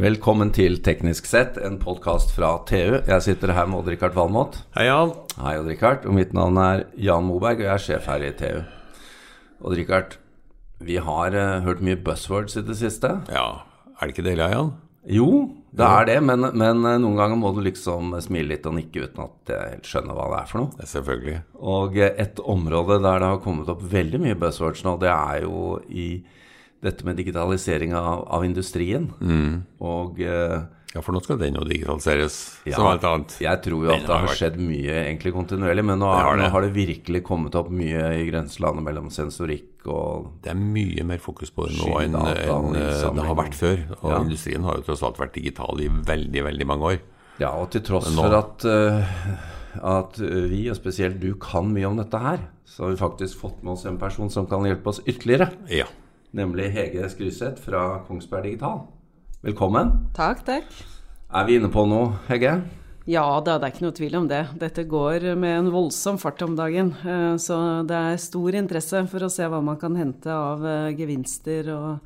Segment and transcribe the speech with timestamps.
[0.00, 3.02] Velkommen til Teknisk sett, en podkast fra TU.
[3.04, 4.54] Jeg sitter her med Odd-Rikard Valmot.
[4.72, 5.10] Hei, Jan.
[5.36, 6.06] Hei, Odd-Rikard.
[6.08, 8.62] Og mitt navn er Jan Moberg, og jeg er sjef her i TU.
[9.60, 10.16] Odd-Rikard,
[10.88, 13.12] vi har uh, hørt mye buzzwords i det siste.
[13.28, 13.44] Ja,
[13.98, 14.72] er det ikke det, Jan?
[15.04, 15.28] Jo,
[15.76, 19.04] det er det, men, men uh, noen ganger må du liksom smile litt og nikke
[19.04, 20.90] uten at jeg helt skjønner hva det er for noe.
[20.96, 21.38] Selvfølgelig.
[21.60, 25.44] Og uh, et område der det har kommet opp veldig mye buzzwords nå, det er
[25.44, 26.12] jo i
[26.82, 29.10] dette med digitalisering av, av industrien.
[29.20, 29.62] Mm.
[29.80, 30.60] Og eh,
[30.94, 33.36] Ja, for nå skal den jo digitaliseres, Ja, som alt annet.
[33.38, 36.36] jeg tror jo at det har skjedd mye egentlig kontinuerlig, men nå, Det har, har
[36.40, 36.50] nå det.
[36.50, 41.18] har det virkelig kommet opp mye i grenselandet mellom sensorikk og Det er mye mer
[41.22, 43.78] fokus på det nå enn enn, eh, det har vært før.
[44.02, 44.18] Og Ja.
[44.24, 46.98] industrien har jo tross alt vært digital i veldig, veldig mange år.
[47.38, 51.86] Ja, og til tross nå- for at, uh, at vi, og spesielt du, kan mye
[51.88, 54.88] om dette her, så har vi faktisk fått med oss en person som kan hjelpe
[54.88, 55.52] oss ytterligere.
[55.70, 55.86] Ja.
[56.32, 58.84] Nemlig Hege Skryseth fra Kongsberg Digital.
[59.42, 59.90] Velkommen.
[60.14, 60.68] Takk, takk.
[61.34, 62.60] Er vi inne på noe, Hege?
[63.10, 64.42] Ja da, det er ikke noe tvil om det.
[64.60, 66.92] Dette går med en voldsom fart om dagen.
[67.02, 67.56] eh, Så
[67.88, 71.98] det er stor interesse for å se hva man kan hente av eh, gevinster, og,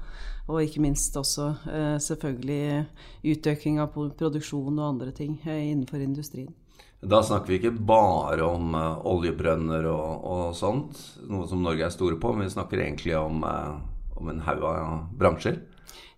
[0.48, 2.86] og ikke minst også eh, selvfølgelig
[3.34, 6.54] utøking av produksjon og andre ting innenfor industrien.
[7.04, 8.72] Da snakker vi ikke bare om
[9.04, 10.96] oljebrønner og, og sånt,
[11.28, 13.42] noe som Norge er store på, men vi snakker egentlig om,
[14.16, 15.60] om en haug av bransjer.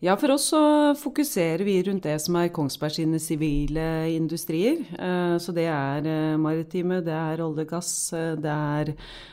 [0.04, 0.58] Ja, for oss så
[1.00, 4.82] fokuserer vi rundt det som er Kongsberg sine sivile industrier.
[4.92, 8.90] Eh, Så det er eh, maritime, det er olje og gass, eh, det er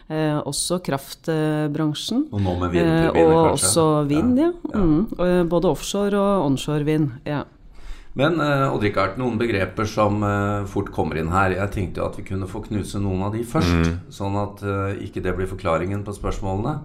[0.09, 2.27] eh, også kraftbransjen.
[2.31, 3.67] Og nå med vindturbiner, vindturbiner, Og kanskje.
[3.67, 4.51] også vind, ja.
[4.71, 4.79] Ja.
[4.79, 5.49] Mm.
[5.51, 7.11] Både offshore og onshore vind.
[7.27, 7.43] ja.
[8.15, 10.19] Men eh, Odd-Rikard, noen begreper som
[10.69, 11.55] fort kommer inn her.
[11.57, 14.61] Jeg tenkte jo at vi kunne få knuse noen av de først, sånn at
[15.01, 16.75] ikke det blir forklaringen på spørsmålene.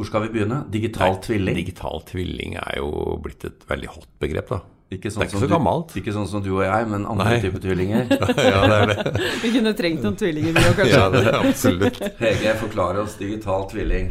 [0.00, 0.62] Hvor skal vi begynne?
[0.72, 1.56] Digital tvilling.
[1.60, 4.60] Digital tvilling er jo blitt et veldig hot begrep, da.
[4.90, 5.92] Ikke Det er ikke som så du- gammelt.
[6.00, 7.40] Ikke sånn som du og jeg, men andre Nei.
[7.44, 8.08] typer tvillinger.
[8.10, 9.20] ja, det er det.
[9.44, 10.96] Vi kunne trengt noen tvillinger, vi òg, kanskje.
[10.96, 12.00] Ja, det er absolutt.
[12.18, 14.08] Hege, forklar oss digital tvilling.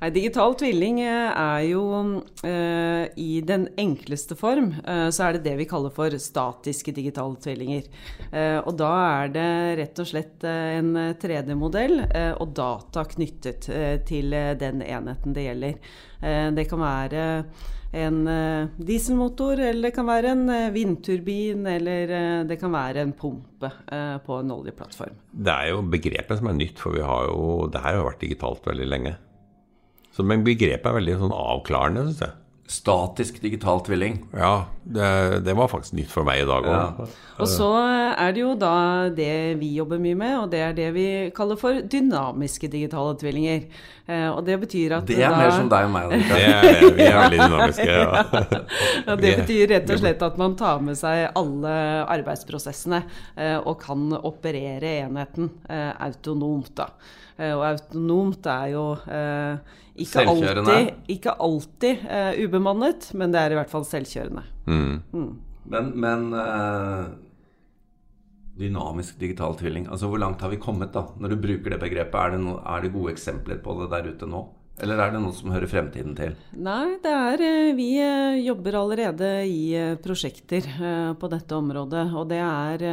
[0.00, 1.82] Nei, digital tvilling eh, er jo
[2.48, 7.36] eh, I den enkleste form eh, så er det det vi kaller for statiske digitale
[7.44, 7.90] tvillinger.
[8.32, 9.50] Eh, og da er det
[9.82, 13.68] rett og slett eh, en 3D-modell eh, og data knyttet
[14.08, 15.92] til den enheten det gjelder.
[16.56, 17.22] Det kan være
[17.96, 18.18] en
[18.76, 20.42] dieselmotor, eller det kan være en
[20.74, 23.70] vindturbin, eller det kan være en pumpe
[24.26, 25.16] på en oljeplattform.
[25.32, 28.24] Det er jo begrepet som er nytt, for vi har jo, det her har vært
[28.26, 29.16] digitalt veldig lenge.
[30.14, 32.36] Så, men begrepet er veldig sånn avklarende, syns jeg.
[32.70, 34.20] Statisk digital tvilling.
[34.30, 37.00] Ja, det, det var faktisk nytt for meg i dag òg.
[37.02, 37.06] Ja.
[37.42, 38.74] Og så er det jo da
[39.10, 43.64] det vi jobber mye med, og det er det vi kaller for dynamiske digitale tvillinger.
[44.06, 46.14] Eh, og det betyr at Det er da, mer som deg og meg.
[46.14, 46.92] Det er det.
[46.94, 47.88] Vi er veldig dynamiske.
[47.90, 48.62] Ja.
[49.08, 51.74] ja, det betyr rett og slett at man tar med seg alle
[52.06, 53.02] arbeidsprosessene
[53.34, 56.70] eh, og kan operere enheten eh, autonomt.
[56.78, 56.92] Da.
[57.40, 63.58] Og autonomt er jo eh, ikke alltid, ikke alltid eh, ubemannet, men det er i
[63.58, 64.44] hvert fall selvkjørende.
[64.68, 65.26] Mm.
[65.70, 67.10] Men, men uh,
[68.60, 71.06] dynamisk digital tvilling, altså hvor langt har vi kommet da?
[71.16, 74.12] Når du bruker det begrepet, er det, no, er det gode eksempler på det der
[74.12, 74.44] ute nå?
[74.80, 76.36] Eller er det noe som hører fremtiden til?
[76.56, 80.64] Nei, det er eh, Vi eh, jobber allerede i prosjekter
[81.20, 82.06] på dette området.
[82.16, 82.86] Og det er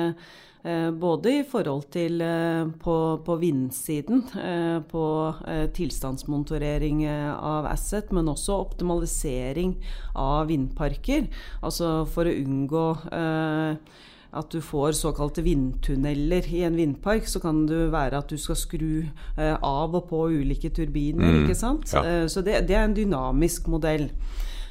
[0.99, 2.95] både i forhold til eh, på,
[3.25, 5.05] på vindsiden, eh, på
[5.47, 9.77] eh, tilstandsmonitorering eh, av asset, men også optimalisering
[10.15, 11.29] av vindparker.
[11.61, 12.85] Altså for å unngå
[13.15, 14.03] eh,
[14.37, 18.59] at du får såkalte vindtunneler i en vindpark, så kan det være at du skal
[18.59, 18.91] skru
[19.37, 21.93] eh, av og på ulike turbiner, ikke sant?
[21.93, 22.03] ja.
[22.03, 24.09] Eh, så det, det er en dynamisk modell.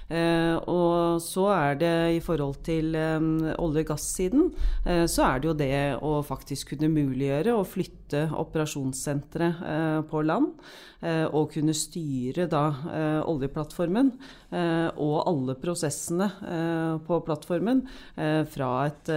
[0.06, 4.50] Eh, og så er det i forhold til olje- og gassiden,
[4.86, 10.22] eh, så er det jo det å faktisk kunne muliggjøre å flytte operasjonssenteret eh, på
[10.22, 10.54] land.
[11.06, 12.62] Og kunne styre da
[13.28, 14.08] oljeplattformen
[14.96, 16.26] og alle prosessene
[17.04, 17.82] på plattformen
[18.50, 19.10] fra et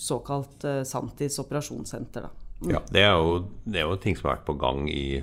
[0.00, 2.24] såkalt Santis operasjonssenter.
[2.24, 2.72] Da.
[2.72, 3.36] Ja, det er, jo,
[3.68, 5.20] det er jo ting som har vært på gang i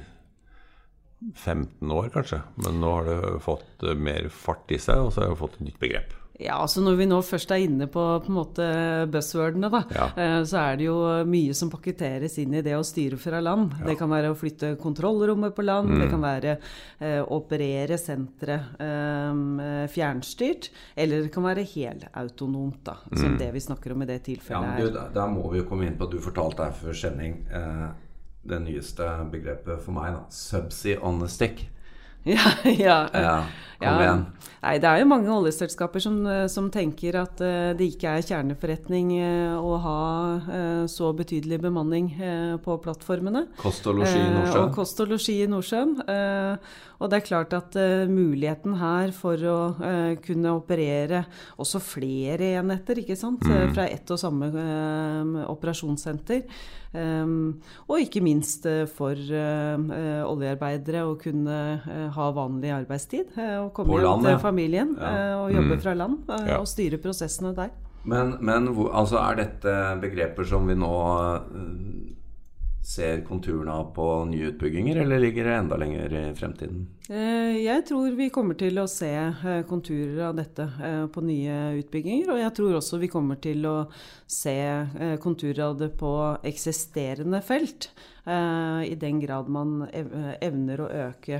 [1.35, 2.41] 15 år, kanskje.
[2.55, 5.59] Men nå har det fått eh, mer fart i seg, og så har det fått
[5.61, 6.13] et nytt begrep.
[6.37, 8.65] Ja, altså Når vi nå først er inne på, på en måte
[9.09, 10.05] buzzwordene, da, Ja.
[10.13, 13.73] eh, så er det jo mye som pakketteres inn i det å styre fra land.
[13.83, 15.99] Det kan være å flytte kontrollrommet på land, Mm.
[16.03, 16.57] det kan være
[17.01, 23.37] eh, operere senteret eh, fjernstyrt, eller det kan være helautonomt, da, som Mm.
[23.39, 24.85] det vi snakker om i det Ja, tilfellet men her.
[24.85, 27.89] du, da, da må vi jo komme inn på Du fortalte her før sending eh,
[28.47, 30.23] det nyeste begrepet for meg, da.
[30.33, 31.67] Subsea on a stick.
[32.27, 33.09] Ja, ja.
[33.13, 33.43] Ja.
[33.79, 34.23] Kom igjen.
[34.57, 38.25] Nei, det er jo mange oljeselskaper som, eh, som tenker at uh, det ikke er
[38.25, 40.01] kjerneforretning uh, å ha
[40.41, 42.09] uh, så betydelig bemanning
[42.65, 43.45] på plattformene.
[43.61, 44.63] Kost og losji i Nordsjøen.
[44.63, 45.93] og kost og losji i Nordsjøen.
[46.97, 47.77] Og det er klart at
[48.09, 49.57] muligheten her for å
[50.23, 51.23] kunne operere
[51.61, 53.75] også flere enheter, ikke sant, mm.
[53.75, 54.49] fra ett og samme
[55.47, 56.45] operasjonssenter,
[56.95, 57.59] Um,
[57.91, 58.65] og ikke minst
[58.95, 63.33] for uh, oljearbeidere å kunne uh, ha vanlig arbeidstid.
[63.37, 65.41] Uh, og komme land, til familien ja.
[65.41, 65.81] og jobbe mm.
[65.83, 66.61] fra land ja.
[66.61, 67.73] og styre prosessene der.
[68.07, 70.93] Men, men altså, er dette begreper som vi nå
[72.87, 76.85] ser konturene av på nye utbygginger, eller ligger det enda lenger i fremtiden?
[77.09, 81.57] Eh, jeg tror vi kommer til å se eh, konturer av dette eh, på nye
[81.81, 82.31] utbygginger.
[82.31, 83.75] Og jeg tror også vi kommer til å
[84.23, 84.55] se
[85.23, 86.13] konturer av det på
[86.47, 87.91] eksisterende felt.
[88.27, 91.37] I den grad man evner å øke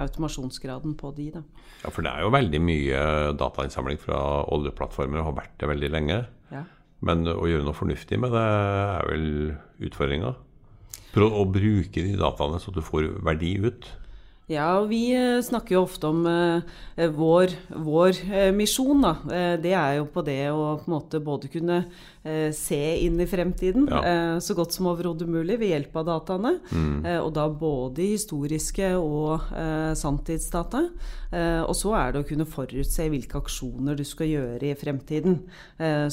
[0.00, 1.26] automasjonsgraden på de.
[1.34, 1.42] Da.
[1.82, 3.02] Ja, For det er jo veldig mye
[3.36, 4.22] datainnsamling fra
[4.56, 6.16] oljeplattformer og har vært det veldig lenge.
[6.48, 6.64] Ja.
[7.02, 9.26] Men å gjøre noe fornuftig med det er vel
[9.82, 10.36] utfordringa.
[11.12, 13.88] Prøv å bruke de dataene så du får verdi ut.
[14.50, 19.04] Ja, og vi eh, snakker jo ofte om eh, vår, vår eh, misjon.
[19.04, 19.12] Da.
[19.62, 21.84] Det er jo på det å på en måte både kunne
[22.54, 24.38] se inn i fremtiden ja.
[24.38, 26.52] Så godt som overhodet mulig ved hjelp av dataene.
[26.70, 27.00] Mm.
[27.24, 29.48] og da både historiske og
[29.98, 30.84] sanntidsdata.
[31.66, 35.40] og så er det å kunne forutse hvilke aksjoner du skal gjøre i fremtiden.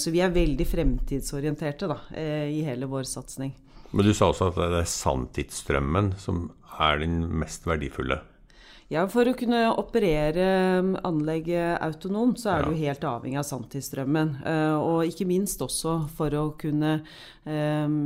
[0.01, 3.53] så vi er veldig fremtidsorienterte da, i hele vår satsing.
[3.93, 6.47] Men du sa også at det er sanntidsstrømmen som
[6.79, 8.21] er den mest verdifulle?
[8.89, 10.45] Ja, For å kunne operere
[10.81, 12.69] um, anlegget autonomt, så er ja.
[12.71, 14.31] du helt avhengig av sanntidsstrømmen.
[14.41, 16.95] Uh, og ikke minst også for å kunne
[17.45, 17.99] um,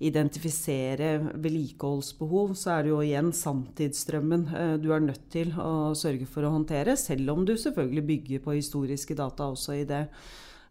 [0.00, 6.24] identifisere vedlikeholdsbehov, så er det jo igjen sanntidsstrømmen uh, du er nødt til å sørge
[6.24, 6.96] for å håndtere.
[6.96, 10.06] Selv om du selvfølgelig bygger på historiske data også i det.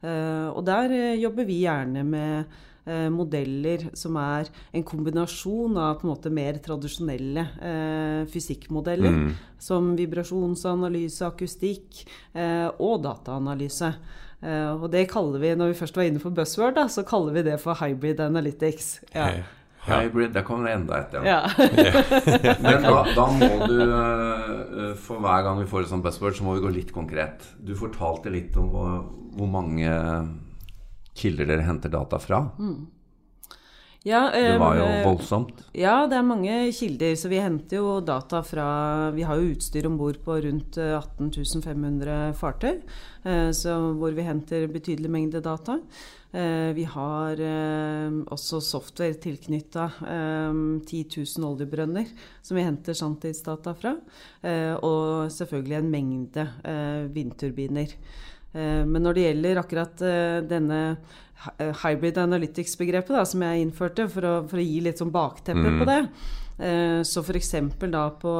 [0.02, 6.08] Uh, og der jobber vi gjerne med eh, modeller som er en kombinasjon av på
[6.08, 9.32] en måte mer tradisjonelle eh, fysikkmodeller, mm.
[9.62, 13.94] som vibrasjonsanalyse, akustikk eh, og dataanalyse.
[14.42, 17.38] Eh, og det kaller vi, når vi først var inne på buzzword, da, så kaller
[17.38, 19.00] vi det for hybrid analytics.
[19.14, 19.32] Ja.
[19.32, 19.50] Hey.
[19.82, 21.22] Hybrid, der kommer det enda et, ja.
[21.26, 21.40] ja.
[22.62, 26.46] Men da, da, må du uh, For hver gang vi får et sånt buzzword, så
[26.46, 27.48] må vi gå litt konkret.
[27.58, 29.90] Du fortalte litt om hvor mange
[31.18, 32.46] kilder dere henter data fra.
[32.60, 32.88] Mm.
[34.02, 35.60] Ja, det var jo eh, voldsomt.
[35.78, 37.14] Ja, det er mange kilder.
[37.20, 38.66] Så vi henter jo data fra
[39.14, 42.80] Vi har jo utstyr om bord på rundt 18 eh, 500 fartøy,
[43.30, 45.80] eh, så hvor vi henter betydelig mengde data.
[46.32, 47.42] Vi har
[48.32, 52.08] også software tilknytta 10 000 oljebrønner
[52.40, 53.92] som vi henter sanntidsdata fra.
[54.80, 56.46] Og selvfølgelig en mengde
[57.12, 57.98] vindturbiner.
[58.52, 64.28] Eh, men når det gjelder akkurat eh, denne eh, hybrid analytics-begrepet som jeg innførte, for
[64.28, 65.82] å, for å, gi litt sånn bakteppe mm.
[65.82, 66.02] på det
[67.08, 67.56] Så f.eks.
[67.90, 68.32] da på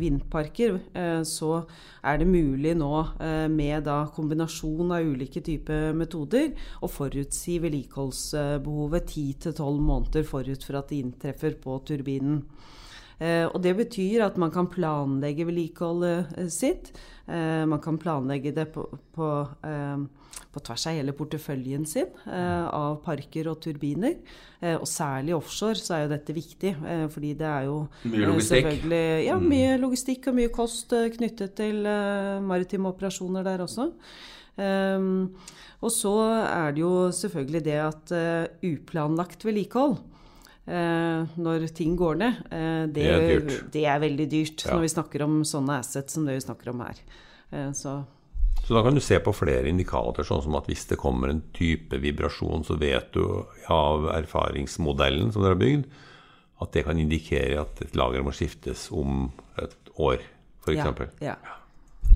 [0.00, 0.80] vindparker
[1.28, 1.50] så
[2.02, 2.88] er det mulig nå
[3.52, 6.48] med da kombinasjon av ulike typer metoder
[6.82, 12.40] å forutsi vedlikeholdsbehovet 10-12 måneder forut for at det inntreffer på turbinen.
[13.20, 16.90] Eh, og det betyr at man kan planlegge vedlikeholdet eh, sitt.
[17.28, 19.28] Eh, man kan planlegge det på, på,
[20.50, 24.16] på tvers av hele porteføljen sin av parker og turbiner.
[24.80, 26.72] Og særlig offshore så er jo dette viktig,
[27.14, 27.76] fordi det er jo
[28.10, 28.82] Mye logistikk.
[29.24, 29.46] Ja, mm.
[29.48, 31.86] mye logistikk og mye kost knyttet til
[32.44, 33.88] maritime operasjoner der også.
[34.60, 35.30] Um,
[35.80, 40.09] og så er det jo selvfølgelig det at uh, uplanlagt vedlikehold Eh,
[40.70, 42.40] når ting går ned.
[42.50, 43.66] Eh, det, det, er.
[43.72, 44.74] Det er veldig dyrt ja.
[44.74, 47.00] når vi snakker om sånne assets som det vi snakker om her.
[47.50, 47.96] Eh, så.
[48.62, 51.42] så da kan du se på flere indikatorer, sånn som at hvis det kommer en
[51.56, 53.24] type vibrasjon, så vet du
[53.72, 55.88] av erfaringsmodellen som dere har bygd,
[56.60, 60.20] at det kan indikere at et lager må skiftes om et år,
[60.64, 61.08] f.eks.
[61.24, 61.59] Ja, ja.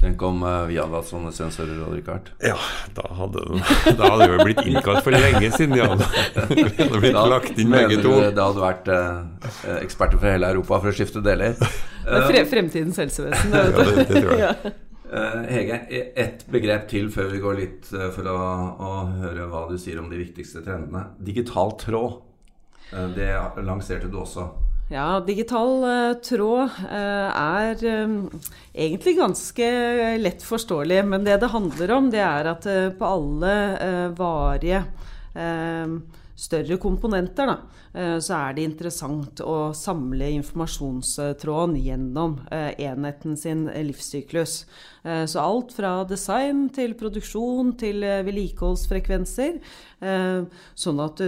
[0.04, 2.26] Tenk om uh, vi hadde hatt sånne sensorer, Odd Rikard.
[2.44, 2.58] Ja,
[2.92, 3.40] da hadde,
[3.98, 5.86] da hadde vi blitt innkalt for lenge siden, ja.
[6.50, 8.12] Vi hadde blitt da, lagt inn begge to.
[8.20, 11.56] Det hadde vært uh, eksperter fra hele Europa for å skifte deler.
[12.04, 13.54] Det Fre fremtidens helsevesen.
[13.56, 14.74] ja, det, det tror jeg.
[15.48, 15.78] Hege,
[16.20, 18.36] ett begrep til før vi går litt for å,
[18.76, 18.90] å,
[19.22, 21.06] høre hva du sier om de viktigste trendene.
[21.24, 22.18] Digital tråd.
[23.16, 23.30] Det
[23.64, 24.50] lanserte du også.
[24.92, 28.18] Ja, digital uh, tråd uh, er um,
[28.72, 29.68] egentlig ganske
[30.20, 31.00] lett forståelig.
[31.08, 33.54] Men det det handler om, det er at uh, på alle
[34.18, 34.84] varige
[36.34, 37.56] større komponenter, da,
[37.94, 44.64] eh, så er det interessant å samle informasjonstråden gjennom eh, enheten sin livssyklus.
[45.04, 49.60] Eh, så alt fra design til produksjon til vedlikeholdsfrekvenser.
[50.04, 51.20] Sånn at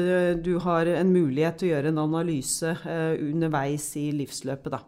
[0.45, 4.75] du har en mulighet til å gjøre en analyse underveis i livsløpet.
[4.75, 4.83] Da.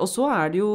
[0.00, 0.72] Og så er det jo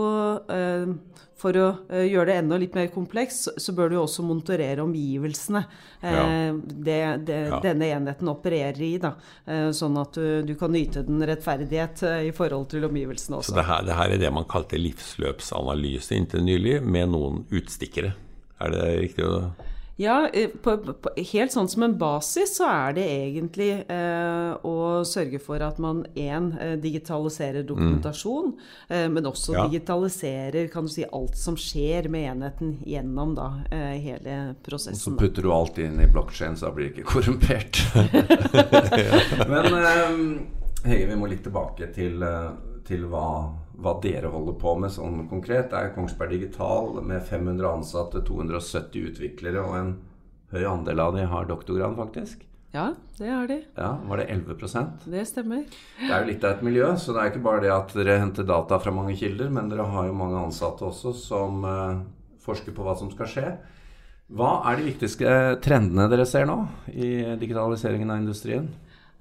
[1.40, 5.64] for å uh, gjøre det enda litt mer kompleks, så bør du også monitorere omgivelsene
[5.64, 6.26] uh, ja.
[6.54, 7.62] det, det, ja.
[7.64, 8.92] denne enheten opererer i.
[9.02, 9.14] Da.
[9.48, 13.54] Uh, sånn at du, du, kan nyte den rettferdighet i forhold til omgivelsene også.
[13.54, 18.16] Så det her, det her er det man kalte livsløpsanalyse inntil nylig, med noen utstikkere?
[18.60, 19.36] Er det riktig å
[20.00, 25.04] ja, eh, på, på, helt sånn som en basis så er det egentlig eh, å
[25.04, 28.94] sørge for at man én eh, digitaliserer dokumentasjon, mm.
[28.96, 29.66] eh, men også ja.
[29.68, 34.96] digitaliserer kan du si, alt som skjer med enheten gjennom da, eh, hele prosessen.
[34.96, 37.84] Og Så putter du alt inn i blokkjeden, så blir det ikke korrumpert.
[39.52, 40.20] men eh,
[40.88, 42.24] Hege, vi må litt tilbake til,
[42.88, 43.28] til hva
[43.80, 45.74] hva dere holder på med sånn konkret.
[45.76, 49.96] Er Kongsberg Digital med 500 ansatte, 270 utviklere, og en
[50.54, 52.46] høy andel av de har doktorgrad, faktisk.
[52.72, 53.64] Ja, det har de.
[53.76, 55.64] Ja, Var det 11% Det stemmer.
[55.98, 58.20] Det er jo litt av et miljø, så det er ikke bare det at dere
[58.22, 62.04] henter data fra mange kilder, men dere har jo mange ansatte også som uh,
[62.46, 63.48] forsker på hva som skal skje.
[64.30, 65.32] Hva er de viktigste
[65.66, 66.60] trendene dere ser nå
[66.94, 68.70] i digitaliseringen av industrien?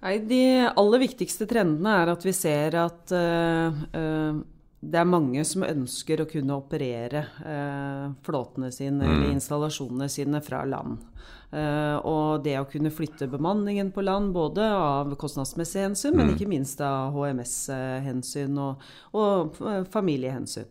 [0.00, 0.42] Nei, De
[0.76, 4.38] aller viktigste trendene er at vi ser at uh, uh,
[4.78, 9.08] det er mange som ønsker å kunne operere uh, flåtene sine mm.
[9.10, 11.00] eller installasjonene sine fra land.
[11.48, 16.18] og det å kunne flytte bemanningen på land, både av kostnadsmessige hensyn, mm.
[16.20, 18.84] men ikke minst av HMS-hensyn og,
[19.16, 19.56] og
[19.88, 20.68] familiehensyn.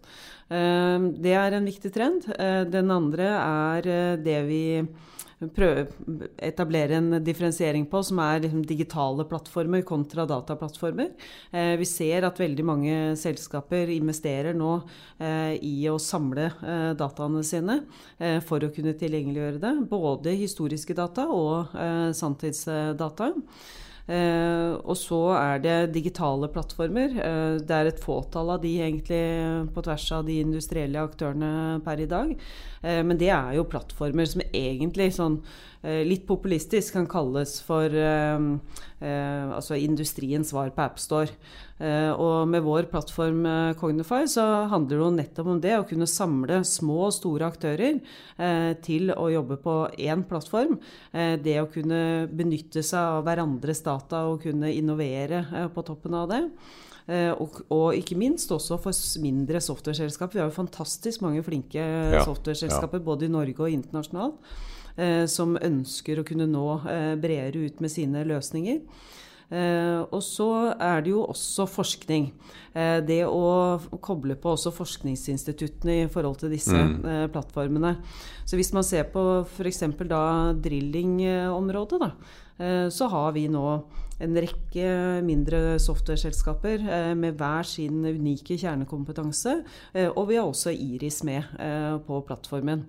[1.18, 2.30] det er en viktig trend.
[2.70, 3.90] den andre er
[4.22, 4.64] det vi
[5.54, 5.86] prøve
[6.42, 11.12] etablere en differensiering på, som er liksom digitale plattformer kontra dataplattformer.
[11.52, 14.80] Eh, vi ser at veldig mange selskaper investerer nå
[15.22, 17.84] eh, i å samle eh, dataene sine
[18.18, 19.76] eh, for å kunne tilgjengeliggjøre det.
[19.92, 23.36] Både historiske data og eh, sanntidsdata.
[24.08, 27.16] Eh, og så er det digitale plattformer.
[27.20, 29.24] Eh, det er et fåtall av de egentlig
[29.76, 32.32] på tvers av de industrielle aktørene per i dag.
[32.82, 35.42] Eh, men det er jo plattformer som egentlig sånn
[35.77, 35.77] Eh,
[36.08, 38.48] litt populistisk kan kalles for eh,
[39.00, 41.32] eh, altså industriens svar på AppStore.
[42.18, 43.44] og med vår plattform
[43.78, 48.00] Cognify så handler det jo nettopp om det å kunne samle små og store aktører
[48.82, 50.80] til å jobbe på én plattform.
[51.14, 56.42] det å kunne benytte seg av hverandres data og kunne innovere på toppen av det.
[57.38, 60.34] Og, og, ikke minst også for mindre softwareselskap.
[60.34, 63.06] Vi har jo fantastisk mange flinke ja, softwareselskaper ja.
[63.06, 64.42] både i Norge og internasjonalt.
[64.98, 68.82] Eh, som ønsker å kunne nå eh, bredere ut med sine løsninger.
[69.48, 72.32] Eh, og så er det jo også forskning.
[72.76, 76.98] Eh, det å koble på også forskningsinstituttene i forhold til disse mm.
[77.06, 77.94] eh, plattformene.
[78.48, 79.86] Så hvis man ser på f.eks.
[80.10, 80.24] da
[80.66, 82.12] drillingområdet, da,
[82.58, 83.68] eh, så har vi nå
[84.18, 86.82] en rekke mindre software-selskaper
[87.14, 89.54] med hver sin unike kjernekompetanse.
[90.16, 91.46] og vi har også Iris med
[92.08, 92.88] på plattformen.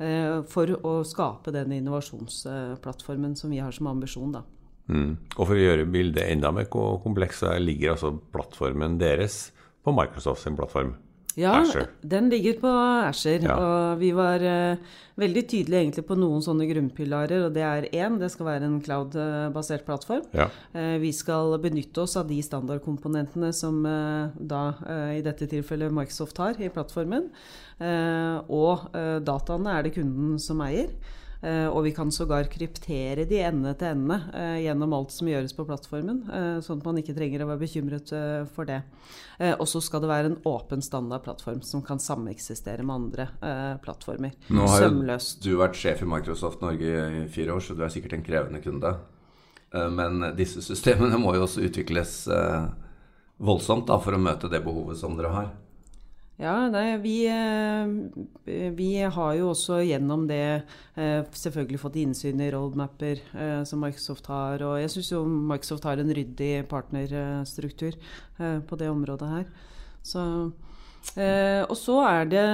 [0.00, 4.32] Eh, for å skape den innovasjonsplattformen som vi har som ambisjon.
[4.32, 4.42] da.
[4.88, 5.16] Mm.
[5.36, 9.52] Og for å gjøre bildet enda mer komplekst, så ligger altså plattformen deres
[9.84, 10.94] på Microsofts plattform.
[11.40, 11.88] Ja, Asher.
[12.02, 12.72] den ligger på
[13.08, 13.44] Asher.
[13.46, 13.56] Ja.
[13.56, 17.46] Og vi var uh, veldig tydelige egentlig på noen sånne grunnpilarer.
[17.46, 20.26] Og det er én, det skal være en cloud-basert plattform.
[20.36, 20.50] Ja.
[20.74, 24.62] Uh, vi skal benytte oss av de standardkomponentene som uh, da
[25.16, 27.30] i dette tilfellet Microsoft har i plattformen.
[27.80, 28.90] og
[29.24, 30.90] dataene er det kunden som eier.
[31.40, 35.54] Eh, og vi kan sågar kryptere de ende til ende eh, gjennom alt som gjøres
[35.56, 38.12] på plattformen, eh, sånn at man ikke trenger å være bekymret
[38.52, 38.82] for det.
[39.56, 43.24] Og så skal det være en åpen standard plattform som kan sameksistere med andre
[43.80, 44.34] plattformer.
[44.52, 45.38] Nå har Sømløst.
[45.40, 46.90] du vært sjef i Microsoft Norge
[47.22, 48.92] i fire år, så du er sikkert en krevende kunde.
[49.96, 52.18] Men disse systemene må jo også utvikles
[53.40, 55.50] voldsomt da, for å møte det behovet som dere har.
[56.40, 60.62] Ja, nei, vi, eh, vi, har jo også gjennom det
[60.96, 64.64] eh, selvfølgelig fått innsyn i roadmapper eh, som Microsoft har.
[64.64, 67.98] Og jeg syns jo Microsoft har en ryddig partnerstruktur
[68.40, 69.44] på det området her.
[70.00, 70.22] Så,
[71.12, 72.44] og så er det,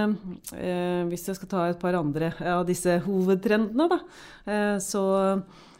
[1.12, 4.00] hvis jeg skal ta et par andre av disse hovedtrendene, da,
[4.82, 5.04] så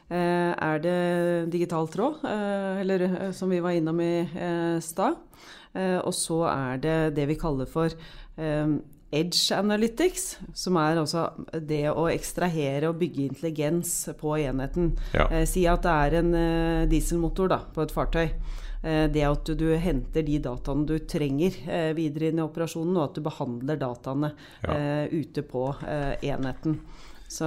[0.07, 1.01] er det
[1.51, 4.13] digital tråd, eller som vi var innom i
[4.79, 5.19] stad.
[5.77, 8.77] Eh, og så er det det vi kaller for eh,
[9.17, 10.25] Edge Analytics,
[10.59, 11.29] som er altså
[11.63, 14.95] det å ekstrahere og bygge intelligens på enheten.
[15.15, 15.29] Ja.
[15.31, 18.27] Eh, si at det er en eh, dieselmotor da, på et fartøy.
[18.83, 21.55] Eh, det at du, du henter de dataene du trenger
[21.97, 24.33] videre inn i operasjonen, og at du behandler dataene
[24.67, 25.07] Ja.
[25.07, 26.81] ute på enheten.
[27.29, 27.47] Så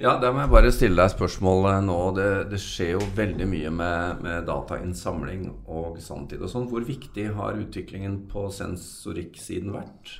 [0.00, 1.98] Ja, der må jeg bare stille deg spørsmålet nå.
[2.16, 6.70] Det, det skjer jo veldig mye med, med datainnsamling og sanntid og sånn.
[6.72, 10.18] Hvor viktig har utviklingen på sensorikksiden vært?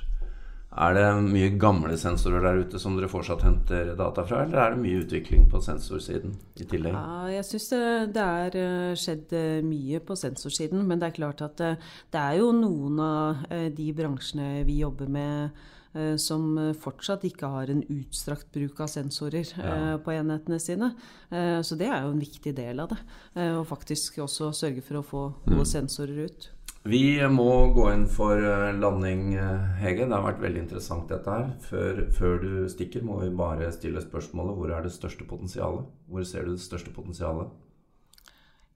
[0.71, 4.71] Er det mye gamle sensorer der ute som dere fortsatt henter data fra, eller er
[4.71, 6.95] det mye utvikling på sensorsiden i tillegg?
[6.95, 7.67] Ja, jeg syns
[8.15, 10.85] det, er eh, skjedd eh, mye på sensorsiden.
[10.87, 11.75] Men det er klart at det,
[12.15, 15.69] er jo noen av eh, de bransjene vi jobber med eh,
[16.17, 19.97] som eh, fortsatt ikke har en utstrakt bruk av sensorer ja.
[19.99, 20.93] på enhetene sine.
[21.29, 22.99] Eh, Så det er jo en viktig del av det.
[23.35, 26.49] eh, Og faktisk også sørge for å få gode sensorer ut.
[26.83, 30.07] Vi må gå inn for eh, landing, eh, Hege.
[30.07, 31.51] Det har vært veldig interessant dette her.
[31.61, 35.85] Før, før du stikker, må vi bare stille spørsmålet hvor er det største potensialet?
[36.09, 37.51] Hvor ser du det største potensialet?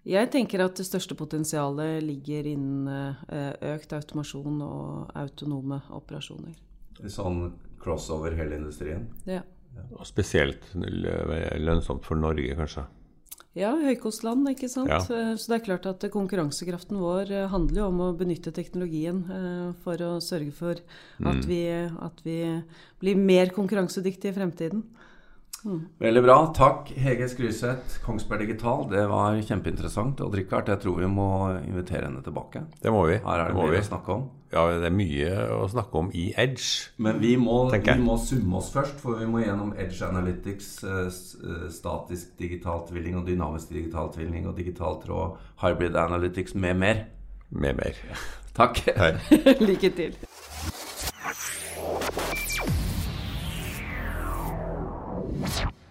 [0.05, 2.85] Jeg tenker at det største potensialet ligger innen
[3.25, 6.53] eh, økt automasjon og autonome operasjoner.
[7.11, 9.09] Sånn crossover hele industrien?
[9.29, 9.43] Ja.
[9.95, 12.85] Og spesielt lønnsomt for Norge, kanskje.
[13.55, 14.91] Ja, høykostland, ikke sant.
[14.91, 14.99] Ja.
[14.99, 19.21] Eh, Så det er klart at konkurransekraften vår eh, handler jo om å benytte teknologien
[19.31, 20.81] eh, for å sørge for
[21.23, 22.39] at, vi, at vi
[22.99, 24.83] blir mer konkurransedyktige i fremtiden.
[25.99, 26.37] Veldig bra.
[26.53, 28.85] Takk, Hege Skryseth, Kongsberg Digital.
[28.91, 30.21] Det var kjempeinteressant.
[30.21, 31.29] Og Richard, jeg tror vi må
[31.65, 32.61] invitere henne tilbake.
[32.83, 33.17] Det må vi.
[33.25, 33.79] Her er det det mye vi.
[33.81, 34.27] å snakke om.
[34.53, 36.91] Ja, det er mye å snakke om i Edge.
[37.01, 41.09] Men vi må, vi må summe oss først, for vi må gjennom Edge Analytics, eh,
[41.09, 47.03] eh, statisk digital tvilling og dynamisk digital tvilling og digital tråd, hybrid analytics med mer.
[47.49, 47.99] Med mer.
[48.55, 48.85] Takk.
[49.69, 50.15] Lykke til.
[55.45, 55.84] you